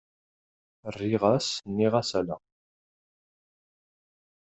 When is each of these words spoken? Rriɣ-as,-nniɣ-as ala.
Rriɣ-as,-nniɣ-as 0.93 2.11
ala. 2.19 2.37